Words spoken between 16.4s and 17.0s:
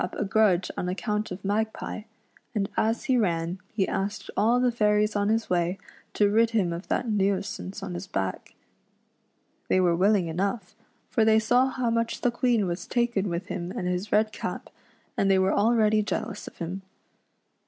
of him.